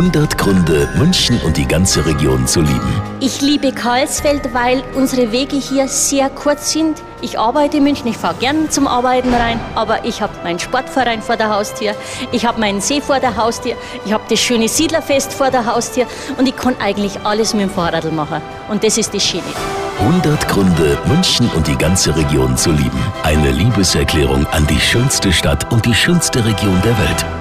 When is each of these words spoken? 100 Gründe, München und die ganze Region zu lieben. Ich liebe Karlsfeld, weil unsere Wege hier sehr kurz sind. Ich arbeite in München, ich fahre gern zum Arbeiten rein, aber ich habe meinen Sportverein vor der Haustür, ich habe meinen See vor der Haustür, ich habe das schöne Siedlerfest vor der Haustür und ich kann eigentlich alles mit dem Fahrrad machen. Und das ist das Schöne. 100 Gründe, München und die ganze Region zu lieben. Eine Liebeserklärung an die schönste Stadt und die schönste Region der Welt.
100 0.00 0.38
Gründe, 0.38 0.88
München 0.96 1.38
und 1.44 1.58
die 1.58 1.68
ganze 1.68 2.06
Region 2.06 2.46
zu 2.46 2.62
lieben. 2.62 3.02
Ich 3.20 3.42
liebe 3.42 3.70
Karlsfeld, 3.70 4.54
weil 4.54 4.82
unsere 4.94 5.30
Wege 5.30 5.56
hier 5.56 5.88
sehr 5.88 6.30
kurz 6.30 6.72
sind. 6.72 7.02
Ich 7.20 7.38
arbeite 7.38 7.76
in 7.76 7.82
München, 7.82 8.06
ich 8.06 8.16
fahre 8.16 8.36
gern 8.40 8.70
zum 8.70 8.86
Arbeiten 8.86 9.28
rein, 9.34 9.60
aber 9.74 10.06
ich 10.06 10.22
habe 10.22 10.32
meinen 10.42 10.58
Sportverein 10.58 11.20
vor 11.20 11.36
der 11.36 11.54
Haustür, 11.54 11.94
ich 12.32 12.46
habe 12.46 12.58
meinen 12.58 12.80
See 12.80 13.02
vor 13.02 13.20
der 13.20 13.36
Haustür, 13.36 13.74
ich 14.06 14.14
habe 14.14 14.24
das 14.30 14.40
schöne 14.40 14.68
Siedlerfest 14.68 15.34
vor 15.34 15.50
der 15.50 15.66
Haustür 15.66 16.06
und 16.38 16.48
ich 16.48 16.56
kann 16.56 16.76
eigentlich 16.80 17.20
alles 17.24 17.52
mit 17.52 17.64
dem 17.64 17.70
Fahrrad 17.70 18.10
machen. 18.10 18.40
Und 18.70 18.82
das 18.82 18.96
ist 18.96 19.12
das 19.12 19.22
Schöne. 19.22 19.42
100 19.98 20.48
Gründe, 20.48 20.96
München 21.08 21.50
und 21.54 21.66
die 21.66 21.76
ganze 21.76 22.16
Region 22.16 22.56
zu 22.56 22.70
lieben. 22.70 23.04
Eine 23.22 23.50
Liebeserklärung 23.50 24.46
an 24.46 24.66
die 24.66 24.80
schönste 24.80 25.30
Stadt 25.30 25.70
und 25.70 25.84
die 25.84 25.94
schönste 25.94 26.42
Region 26.42 26.80
der 26.82 26.96
Welt. 26.96 27.39